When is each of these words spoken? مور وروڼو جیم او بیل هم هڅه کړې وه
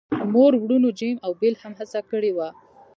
مور 0.33 0.51
وروڼو 0.61 0.89
جیم 0.99 1.15
او 1.25 1.31
بیل 1.39 1.55
هم 1.63 1.73
هڅه 1.79 1.99
کړې 2.11 2.31
وه 2.37 2.49